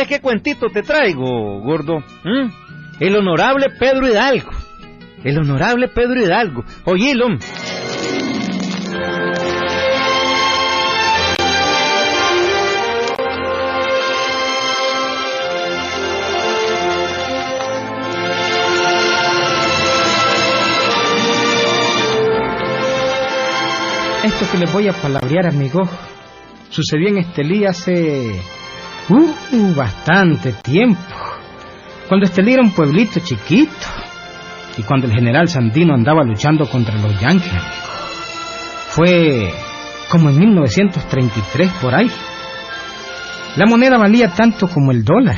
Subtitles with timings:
[0.00, 1.98] ¿sabes qué cuentito te traigo, gordo?
[1.98, 2.50] ¿Mm?
[3.00, 4.50] El honorable Pedro Hidalgo.
[5.22, 6.64] El honorable Pedro Hidalgo.
[6.86, 7.26] Oílo.
[24.24, 25.82] Esto que les voy a palabrear, amigo,
[26.70, 28.59] sucedió en Estelí hace...
[29.10, 31.00] Uh, bastante tiempo.
[32.08, 33.86] Cuando Estelí era un pueblito chiquito.
[34.76, 37.52] Y cuando el general Sandino andaba luchando contra los yanquis.
[38.90, 39.52] Fue
[40.10, 42.10] como en 1933 por ahí.
[43.56, 45.36] La moneda valía tanto como el dólar.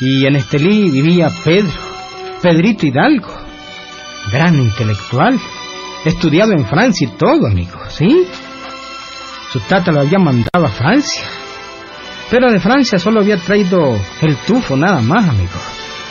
[0.00, 1.72] Y en Estelí vivía Pedro,
[2.42, 3.32] Pedrito Hidalgo,
[4.30, 5.40] gran intelectual
[6.04, 8.26] estudiado en Francia y todo, amigo, ¿sí?
[9.52, 11.22] Su tata lo había mandado a Francia.
[12.30, 15.58] Pero de Francia solo había traído el tufo nada más, amigo.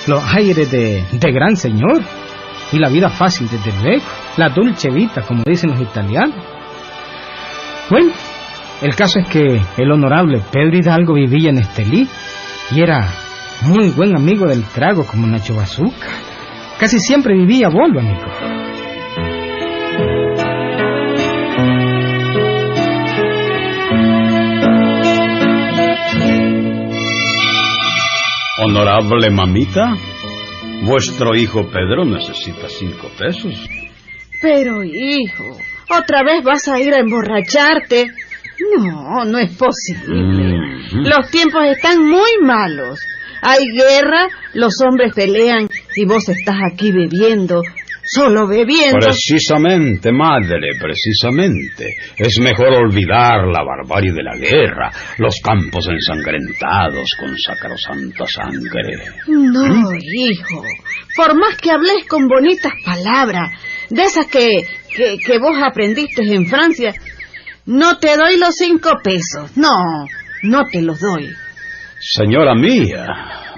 [0.07, 2.01] Los aires de, de gran señor.
[2.71, 4.05] Y la vida fácil, desde luego.
[4.37, 6.35] La dulce vita, como dicen los italianos.
[7.89, 8.11] Bueno,
[8.81, 12.07] el caso es que el honorable Pedro Hidalgo vivía en Estelí
[12.71, 13.07] y era
[13.63, 16.07] muy buen amigo del trago como Nacho Bazooka.
[16.79, 18.74] Casi siempre vivía bolo, amigo.
[28.57, 29.97] Honorable mamita,
[30.83, 33.53] vuestro hijo Pedro necesita cinco pesos.
[34.41, 35.43] Pero hijo,
[35.89, 38.07] ¿otra vez vas a ir a emborracharte?
[38.77, 40.57] No, no es posible.
[40.93, 42.97] Los tiempos están muy malos.
[43.41, 47.61] Hay guerra, los hombres pelean y vos estás aquí bebiendo,
[48.05, 48.99] solo bebiendo.
[48.99, 51.95] Precisamente, madre, precisamente.
[52.17, 58.93] Es mejor olvidar la barbarie de la guerra, los campos ensangrentados con sacrosanta sangre.
[59.27, 59.97] No, ¿Mm?
[60.01, 60.63] hijo.
[61.15, 63.51] Por más que hables con bonitas palabras,
[63.89, 64.47] de esas que,
[64.95, 66.93] que, que vos aprendiste en Francia,
[67.65, 69.55] no te doy los cinco pesos.
[69.55, 69.71] No,
[70.43, 71.29] no te los doy.
[72.07, 73.03] Señora mía,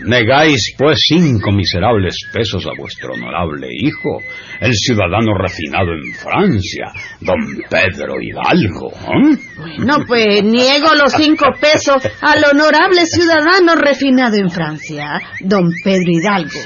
[0.05, 4.23] negáis pues cinco miserables pesos a vuestro honorable hijo,
[4.61, 6.85] el ciudadano refinado en Francia,
[7.19, 8.93] don Pedro Hidalgo.
[8.93, 9.37] ¿eh?
[9.57, 16.61] Bueno, pues niego los cinco pesos al honorable ciudadano refinado en Francia, don Pedro Hidalgo.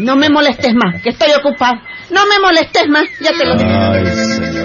[0.00, 1.74] No me molestes más, que estoy ocupado.
[2.10, 3.70] No me molestes más, ya te lo digo.
[3.70, 4.63] Ay, señora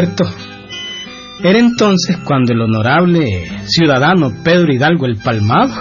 [0.00, 0.56] mía.
[1.42, 3.24] Era entonces cuando el honorable
[3.66, 5.74] ciudadano Pedro Hidalgo el Palmado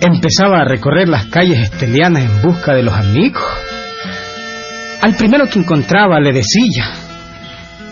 [0.00, 3.42] empezaba a recorrer las calles estelianas en busca de los amigos.
[5.02, 6.84] Al primero que encontraba le decía...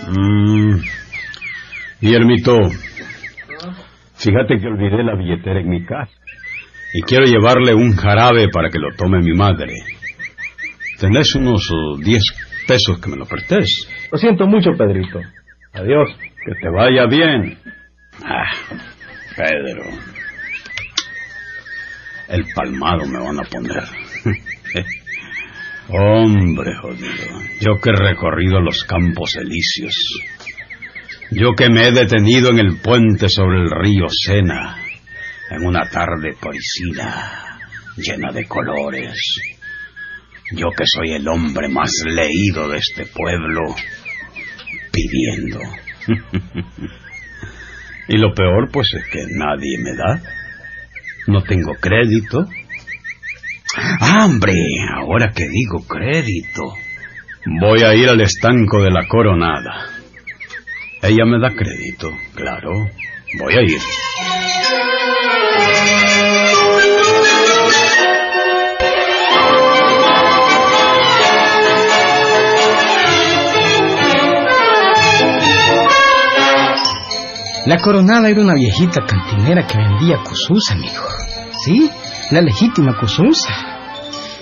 [0.09, 0.77] Mm,
[2.01, 2.59] Guillermito,
[4.15, 6.13] fíjate que olvidé la billetera en mi casa
[6.93, 9.73] y quiero llevarle un jarabe para que lo tome mi madre.
[11.01, 12.23] ¿Tenés unos oh, diez
[12.69, 13.89] pesos que me lo prestes?
[14.13, 15.21] Lo siento mucho, Pedrito.
[15.77, 16.09] Adiós.
[16.45, 17.59] Que te vaya bien.
[18.25, 18.51] Ah,
[19.37, 19.85] Pedro.
[22.29, 23.85] El palmado me van a poner.
[25.89, 27.41] Hombre jodido.
[27.61, 29.95] Yo que he recorrido los campos elíseos.
[31.31, 34.79] Yo que me he detenido en el puente sobre el río Sena.
[35.51, 37.59] En una tarde parisina.
[37.97, 39.19] Llena de colores.
[40.53, 43.75] Yo que soy el hombre más leído de este pueblo
[44.97, 45.61] pidiendo.
[48.09, 50.23] y lo peor, pues, es que nadie me da.
[51.27, 52.47] No tengo crédito.
[54.01, 54.55] ¡Hambre!
[54.95, 56.63] Ahora que digo crédito.
[57.61, 59.91] Voy a ir al estanco de la coronada.
[61.03, 62.71] Ella me da crédito, claro.
[63.39, 63.81] Voy a ir.
[77.67, 81.03] La coronada era una viejita cantinera que vendía cususa, amigo.
[81.65, 81.91] ¿Sí?
[82.31, 83.53] La legítima cususa.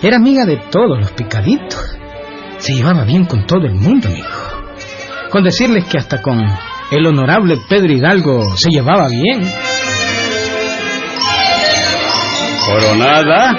[0.02, 1.80] Era amiga de todos los picaditos.
[2.58, 4.28] Se llevaba bien con todo el mundo, amigo.
[5.30, 6.38] Con decirles que hasta con
[6.90, 9.50] el honorable Pedro Hidalgo se llevaba bien.
[12.66, 13.56] Coronada.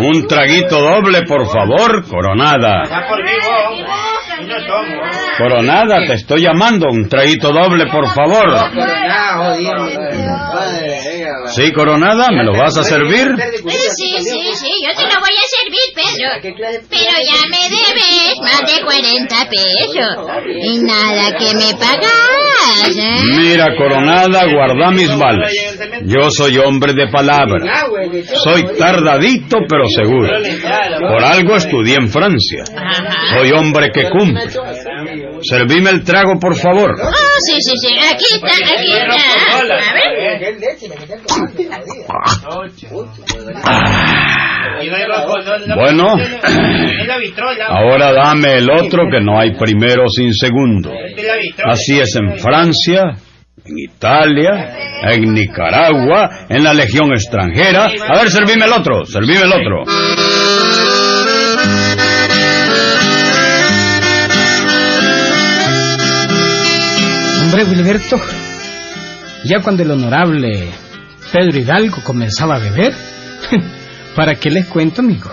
[0.00, 2.82] Un traguito doble, por favor, coronada.
[5.40, 6.86] Coronada, te estoy llamando.
[6.90, 8.48] Un traguito doble, por favor.
[11.46, 13.26] Sí, Coronada, ¿me lo vas a servir?
[13.66, 16.30] Sí, sí, sí, yo te lo voy a servir, Pedro.
[16.42, 20.16] Pero, pero ya me debes más de 40 pesos.
[20.62, 23.22] Y nada que me pagas, ¿eh?
[23.36, 25.78] Mira, Coronada, guarda mis vales.
[26.04, 27.86] Yo soy hombre de palabra.
[28.44, 30.30] Soy tardadito, pero seguro.
[31.00, 32.64] Por algo estudié en Francia.
[33.36, 34.42] Soy hombre que cumple.
[35.42, 36.94] Servime el trago, por favor.
[37.00, 37.94] Oh, sí, sí, sí.
[38.12, 39.14] Aquí está, aquí está.
[39.58, 40.10] A ver.
[45.74, 46.14] Bueno,
[47.68, 50.90] ahora dame el otro que no hay primero sin segundo.
[51.64, 53.16] Así es en Francia,
[53.64, 57.86] en Italia, en Nicaragua, en la Legión extranjera.
[57.86, 59.84] A ver, servime el otro, servime el otro.
[67.52, 68.16] Hombre, Wilberto,
[69.42, 70.70] ya cuando el honorable
[71.32, 72.94] Pedro Hidalgo comenzaba a beber,
[74.14, 75.28] ¿para qué les cuento, amigo?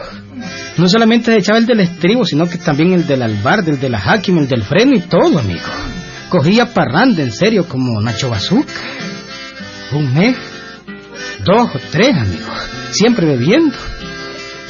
[0.78, 3.90] No solamente se echaba el del estribo, sino que también el del albar, el de
[3.90, 5.68] la jáquima, el del freno y todo, amigo.
[6.30, 8.74] Cogía parranda en serio como Nacho Bazooka.
[9.92, 10.36] Un mes,
[11.46, 12.50] dos o tres, amigo.
[12.94, 13.78] Siempre bebiendo.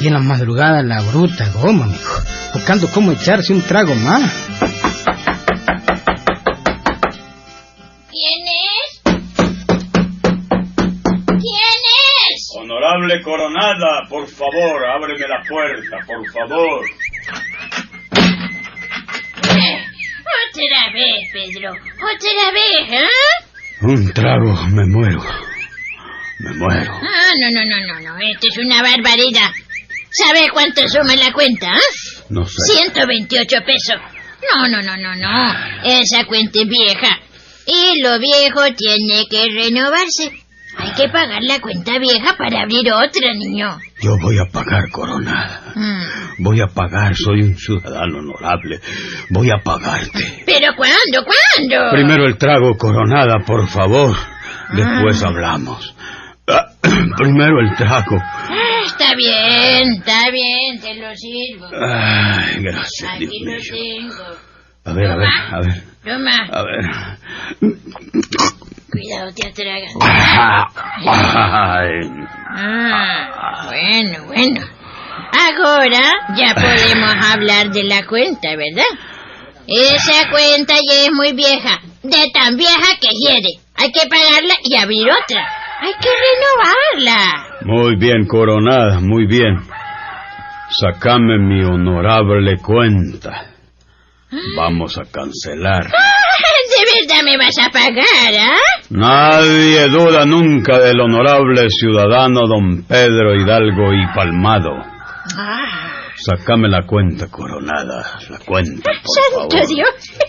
[0.00, 2.10] Y en las madrugadas la bruta goma, amigo.
[2.52, 4.47] Buscando cómo echarse un trago más.
[13.22, 16.84] Coronada, por favor, ábreme la puerta, por favor.
[19.44, 19.84] Eh,
[20.50, 21.70] Otra vez, Pedro.
[21.72, 23.08] Otra vez, ¿eh?
[23.82, 25.22] Un trago, me muero.
[26.40, 26.92] Me muero.
[26.94, 28.18] Ah, no, no, no, no, no.
[28.18, 29.50] Esto es una barbaridad.
[30.10, 31.70] ¿Sabe cuánto suma la cuenta?
[31.72, 32.22] ah?
[32.30, 32.52] No sé.
[32.74, 34.00] 128 pesos.
[34.52, 35.54] No, no, no, no, no.
[35.84, 37.18] Esa cuenta es vieja.
[37.66, 40.32] Y lo viejo tiene que renovarse.
[40.98, 43.78] Que pagar la cuenta vieja para abrir otra, niño.
[44.00, 45.72] Yo voy a pagar, Coronada.
[45.74, 46.42] Mm.
[46.42, 48.80] Voy a pagar, soy un ciudadano honorable.
[49.30, 50.42] Voy a pagarte.
[50.46, 51.24] ¿Pero cuándo?
[51.24, 51.90] ¿Cuándo?
[51.92, 54.16] Primero el trago, Coronada, por favor.
[54.74, 55.94] Después hablamos.
[56.46, 56.66] Ah,
[57.16, 58.16] Primero el trago.
[58.20, 61.66] Ah, está bien, está bien, te lo sirvo.
[61.72, 64.04] Ay, gracias, Aquí Dios lo mío.
[64.10, 64.24] tengo.
[64.84, 66.84] A ver, a ver, a ver, Toma, a ver.
[68.90, 69.92] Cuidado, te atragas.
[71.06, 72.00] Ay,
[72.60, 74.60] Ah, bueno, bueno.
[75.64, 76.00] Ahora
[76.36, 78.84] ya podemos hablar de la cuenta, ¿verdad?
[79.66, 83.60] Esa cuenta ya es muy vieja, de tan vieja que hiere.
[83.76, 85.46] Hay que pagarla y abrir otra.
[85.80, 86.08] Hay que
[87.04, 87.46] renovarla.
[87.62, 89.56] Muy bien, Coronada, muy bien.
[90.70, 93.46] Sacame mi honorable cuenta.
[94.56, 95.86] Vamos a cancelar.
[96.68, 98.58] ¿De verdad me vas a pagar, ah?
[98.90, 104.70] Nadie duda nunca del honorable ciudadano don Pedro Hidalgo y Palmado.
[105.36, 109.68] Ah, Sacame la cuenta, Coronada, la cuenta, por santo favor.
[109.68, 109.88] Dios.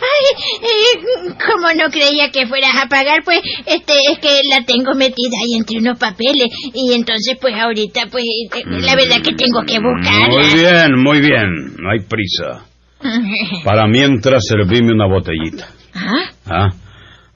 [0.00, 0.24] Ay,
[0.62, 5.36] eh, como no creía que fueras a pagar, pues, este, es que la tengo metida
[5.38, 9.78] ahí entre unos papeles y entonces, pues, ahorita, pues, eh, la verdad que tengo que
[9.78, 10.28] buscarla.
[10.28, 12.69] Muy bien, muy bien, no hay prisa.
[13.64, 15.68] Para mientras servime una botellita.
[15.94, 16.30] ¿Ah?
[16.46, 16.68] ¿Ah?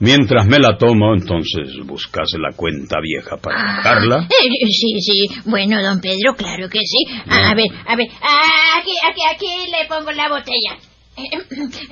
[0.00, 4.28] Mientras me la tomo, entonces buscase la cuenta vieja para pagarla.
[4.28, 5.26] Eh, Sí, sí.
[5.46, 7.06] Bueno, don Pedro, claro que sí.
[7.28, 8.08] A, a ver, a ver.
[8.20, 10.76] Ah, Aquí, aquí, aquí le pongo la botella.
[11.16, 11.22] Eh,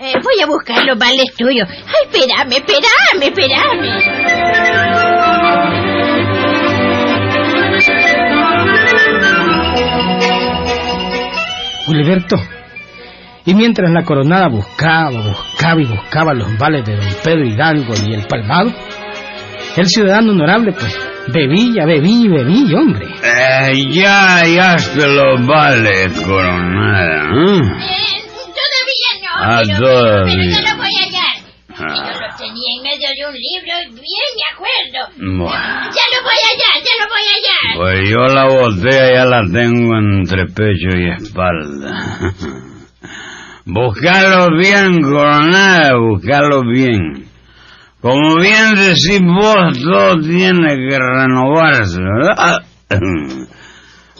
[0.00, 1.68] eh, voy a buscar los vales tuyos.
[1.70, 4.92] Ay, espérame, espérame, espérame.
[11.88, 12.36] Wilberto.
[13.44, 18.14] Y mientras la coronada buscaba, buscaba y buscaba los vales de don Pedro Hidalgo y
[18.14, 18.72] el palmado,
[19.76, 20.96] el ciudadano honorable, pues,
[21.28, 23.06] bebía, bebía, bebía, hombre.
[23.22, 27.30] Eh, ya, ya se lo vale, coronada.
[27.34, 27.58] ¿eh?
[27.58, 28.22] Eh,
[28.52, 29.28] todavía no.
[29.34, 30.34] Ah, pero, todavía.
[30.36, 31.36] pero ya lo voy a hallar.
[31.74, 31.94] Ah.
[31.96, 35.00] Yo lo tenía en medio de un libro, bien me acuerdo.
[35.16, 37.76] Bueno, Ya lo voy a hallar, ya lo voy a hallar.
[37.76, 41.90] pues yo la botella ya la tengo entre pecho y espalda.
[43.64, 47.26] Buscalo bien, coronada, buscalo bien.
[48.00, 52.58] Como bien decís vos, todo tiene que renovarse, ¿verdad?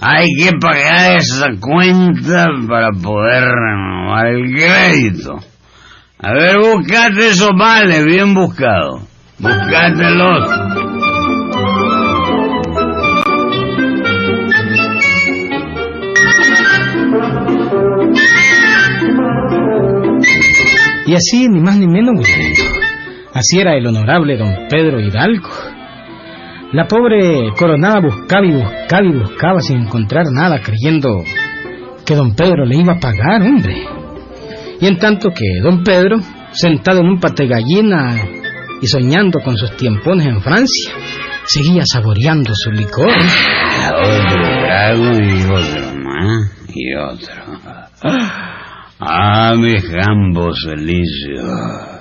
[0.00, 5.38] Hay que pagar esa cuenta para poder renovar el crédito.
[6.20, 9.00] A ver, buscate esos vales, bien buscado.
[9.38, 10.91] Buscátelos.
[21.06, 22.26] Y así, ni más ni menos.
[23.34, 25.48] Así era el honorable don Pedro Hidalgo.
[26.72, 31.22] La pobre coronada buscaba y buscaba y buscaba sin encontrar nada, creyendo
[32.06, 33.84] que don Pedro le iba a pagar, hombre.
[34.80, 36.18] Y en tanto que don Pedro,
[36.52, 38.16] sentado en un pate gallina
[38.80, 40.92] y soñando con sus tiempones en Francia,
[41.44, 43.10] seguía saboreando su licor.
[43.10, 47.32] Otro trago y otro más y otro.
[48.02, 48.61] Ah,
[49.56, 51.92] mis campos elíseos.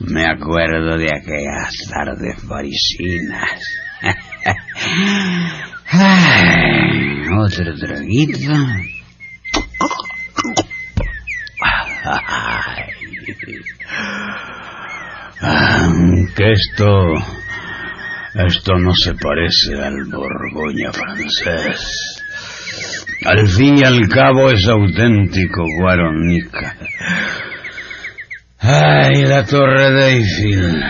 [0.00, 3.60] Me acuerdo de aquellas tardes parisinas.
[5.90, 8.52] Ay, otro traguito.
[15.40, 17.14] Aunque esto...
[18.34, 22.11] Esto no se parece al Borgoña francés.
[23.24, 26.76] Al fin y al cabo es auténtico Guaronica.
[28.58, 30.84] Ay, la Torre de Eiffel.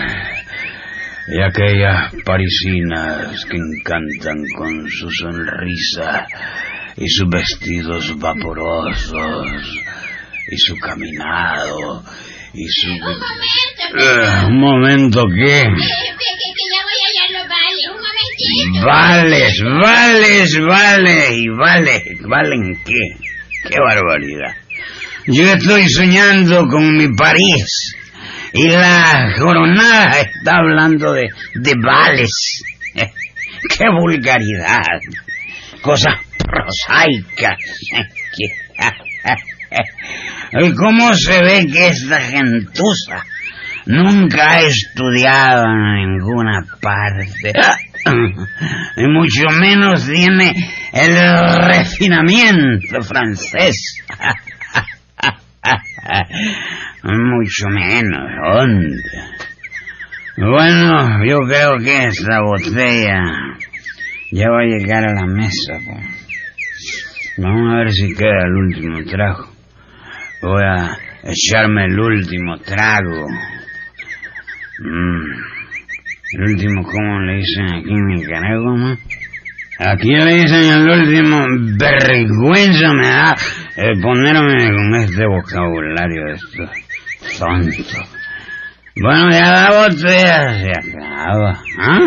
[1.27, 6.27] Y aquellas parisinas que encantan con su sonrisa
[6.97, 9.81] y sus vestidos vaporosos
[10.51, 12.03] y su caminado
[12.53, 12.89] y su...
[12.89, 15.63] Un momento, Eh, un momento, ¿qué?
[18.83, 23.69] Vales, vales, vales y vales, ¿valen qué?
[23.69, 24.55] ¡Qué barbaridad!
[25.27, 27.95] Yo estoy soñando con mi París
[28.53, 32.63] y la coronada está hablando de, de vales.
[32.93, 34.99] ¡Qué vulgaridad!
[35.81, 37.57] Cosas prosaicas.
[40.61, 43.25] ¿Y cómo se ve que esta gentuza
[43.85, 47.53] nunca ha estudiado en ninguna parte?
[48.05, 50.51] Y mucho menos tiene
[50.91, 51.15] el
[51.67, 54.03] refinamiento francés.
[57.03, 59.01] Mucho menos, ¿dónde?
[60.37, 63.21] Bueno, yo creo que esta botella
[64.31, 65.79] ya va a llegar a la mesa.
[65.85, 66.05] pues.
[67.37, 69.49] Vamos a ver si queda el último trago.
[70.41, 73.27] Voy a echarme el último trago.
[74.79, 75.52] Mm.
[76.33, 78.97] El último, ¿cómo le dicen aquí en Nicaragua?
[79.77, 81.45] Aquí le dicen el último,
[81.77, 83.35] vergüenza me da
[83.77, 88.09] eh, ponerme con este vocabulario de estos tontos.
[88.99, 91.61] Bueno, ya la botella se acaba.
[91.79, 91.99] ¿Ah?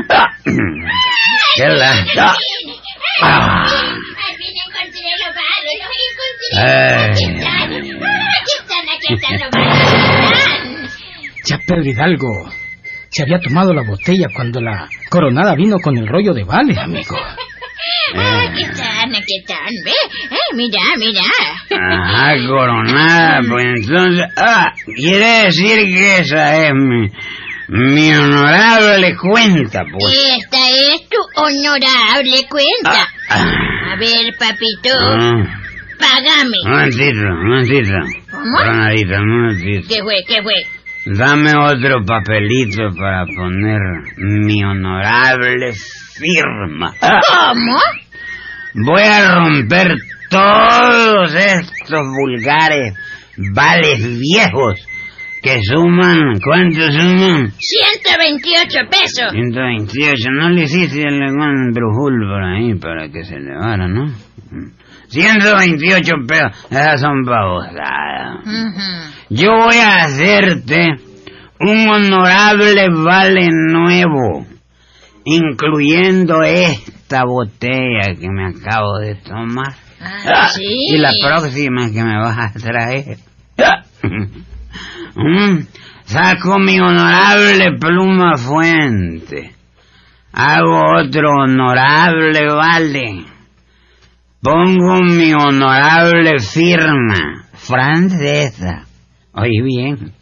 [1.57, 2.35] ¿Qué la...?
[3.23, 3.65] Ah.
[6.57, 7.15] Ay.
[11.45, 12.66] Ya Pedro Hidalgo
[13.17, 17.17] se había tomado la botella cuando la coronada vino con el rollo de vale, amigo.
[18.15, 19.91] Aquí están, aquí están, ve.
[19.91, 21.23] Eh, mira, mira.
[21.71, 24.27] Ajá, coronada, pues entonces...
[24.37, 27.09] Ah, quiere decir que esa es mi,
[27.69, 30.15] mi honorable cuenta, pues.
[30.39, 33.09] Esta es tu honorable cuenta.
[33.29, 35.45] Ah, A ver, papito, ah.
[35.99, 36.59] págame.
[36.65, 37.95] Un momentito, un momentito.
[38.31, 38.59] ¿Cómo?
[38.59, 39.89] Coronadita, un momentito.
[39.89, 40.76] ¿Qué fue, qué fue?
[41.07, 43.79] Dame otro papelito para poner
[44.17, 45.73] mi honorable
[46.19, 46.93] firma.
[47.01, 47.79] ¿Cómo?
[48.75, 49.95] Voy a romper
[50.29, 52.95] todos estos vulgares
[53.55, 54.85] vales viejos
[55.43, 57.53] que suman, ¿cuánto suman?
[57.57, 59.31] 128 pesos.
[59.31, 60.31] 128.
[60.33, 64.07] No le hiciste algún brujul por ahí para que se elevara, ¿no?
[65.09, 66.67] 128 pesos.
[66.71, 68.41] Esas son babosadas.
[68.45, 69.15] Ujú.
[69.31, 70.89] Yo voy a hacerte
[71.61, 74.47] un honorable vale nuevo,
[75.25, 79.75] incluyendo esta botella que me acabo de tomar.
[80.01, 80.65] Ah, sí.
[80.65, 83.19] Y la próxima que me vas a traer.
[85.19, 85.67] Mm,
[86.05, 89.53] Saco mi honorable pluma fuente.
[90.33, 93.25] Hago otro honorable vale.
[94.43, 98.87] Pongo mi honorable firma francesa.
[99.33, 100.13] Oye bien,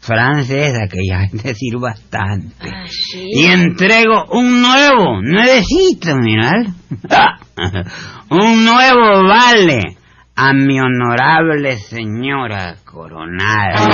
[0.00, 2.70] francesa, que ya es decir bastante.
[2.72, 3.26] Ah, sí.
[3.32, 6.66] Y entrego un nuevo, nuevecito, mirad.
[8.30, 9.96] un nuevo vale
[10.36, 13.88] a mi honorable señora coronada.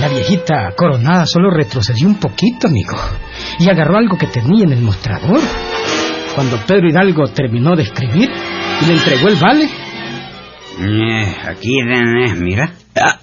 [0.00, 2.96] La viejita coronada solo retrocedió un poquito, amigo,
[3.58, 5.40] y agarró algo que tenía en el mostrador.
[6.36, 8.30] Cuando Pedro Hidalgo terminó de escribir
[8.82, 9.68] y le entregó el vale,
[10.78, 12.72] Eh, aquí tenés, mira.
[12.94, 13.20] Ah,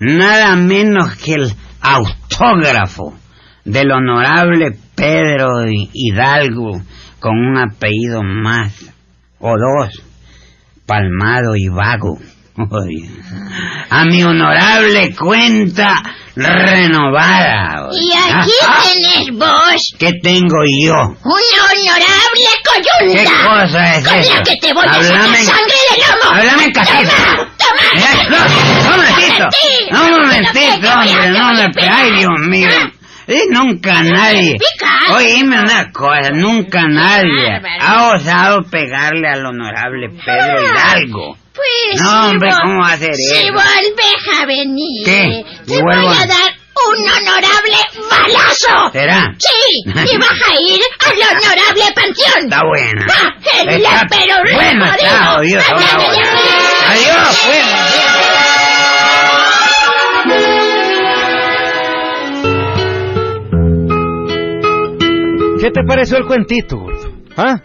[0.00, 3.14] Nada menos que el autógrafo
[3.64, 6.82] del honorable Pedro Hidalgo
[7.20, 8.72] con un apellido más
[9.38, 10.02] o dos,
[10.84, 12.18] palmado y vago.
[12.70, 13.08] Oye,
[13.90, 16.02] A mi honorable cuenta
[16.34, 17.86] renovada.
[17.88, 18.00] oye.
[18.02, 20.94] Y aquí Ah, ah, tenés vos ¿Qué tengo yo?
[20.94, 23.22] una honorable coyunda.
[23.22, 24.42] ¿Qué cosa es Con la eso?
[24.44, 26.36] que te voy a sacar sangre del lomo.
[26.36, 27.12] háblame en casita.
[27.26, 27.82] Toma, toma.
[27.94, 28.36] Eh, no,
[28.90, 29.48] un momentito,
[29.90, 31.88] no, un momentito, hombre, no me.
[31.90, 32.68] Ay, Dios mío.
[33.28, 34.56] Eh, nunca nadie.
[35.14, 41.36] Oíme una cosa, nunca nadie ha osado pegarle al honorable Pedro Hidalgo.
[41.58, 43.52] Pues No, si hombre, ¿cómo va a ser Si eso?
[43.52, 45.44] volvés a venir, ¿Qué?
[45.66, 46.52] te voy a a- dar
[46.88, 47.76] un honorable
[48.08, 48.92] balazo.
[48.92, 49.34] ¿Será?
[49.38, 52.44] Sí, y vas a ir al honorable panteón.
[52.44, 53.06] Está buena.
[53.10, 55.36] Ah, el Está pero está, ya.
[55.36, 55.64] Adiós,
[57.44, 57.64] pues.
[65.60, 67.12] ¿Qué te pareció el cuentito, gordo?
[67.36, 67.60] ¿Ah?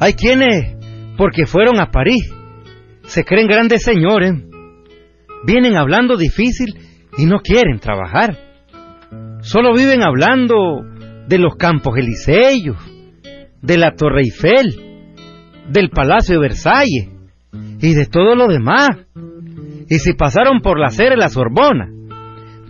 [0.00, 0.74] Hay quienes,
[1.16, 2.28] porque fueron a París,
[3.10, 4.32] se creen grandes señores.
[5.44, 6.78] Vienen hablando difícil
[7.18, 8.36] y no quieren trabajar.
[9.40, 10.84] Solo viven hablando
[11.26, 12.76] de los campos elíseos,
[13.60, 15.02] de la Torre Eiffel,
[15.68, 17.08] del Palacio de Versalles
[17.80, 18.90] y de todo lo demás.
[19.88, 21.88] Y si pasaron por la sede de la Sorbona,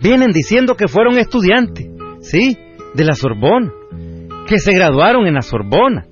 [0.01, 1.87] vienen diciendo que fueron estudiantes,
[2.21, 2.57] sí,
[2.95, 3.71] de la Sorbona,
[4.47, 6.07] que se graduaron en la Sorbona.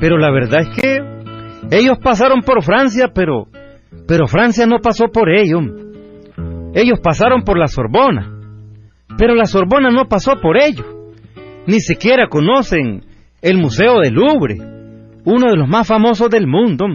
[0.00, 1.12] Pero la verdad es que
[1.70, 3.46] ellos pasaron por Francia, pero
[4.06, 5.62] pero Francia no pasó por ellos.
[6.74, 8.30] Ellos pasaron por la Sorbona,
[9.18, 10.86] pero la Sorbona no pasó por ellos.
[11.66, 13.04] Ni siquiera conocen
[13.40, 14.56] el Museo del Louvre,
[15.24, 16.86] uno de los más famosos del mundo.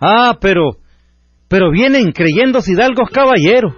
[0.00, 0.78] Ah, pero
[1.48, 3.74] pero vienen creyéndose hidalgos caballeros,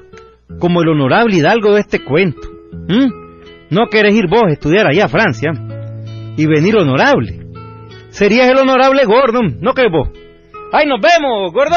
[0.59, 2.49] como el honorable hidalgo de este cuento.
[2.73, 3.27] ¿Mm?
[3.71, 5.51] ¿No querés ir vos a estudiar allá a Francia
[6.37, 7.47] y venir honorable?
[8.11, 10.09] Serías el honorable Gordon, ¿no crees vos?
[10.73, 11.77] ¡Ahí nos vemos, gordo!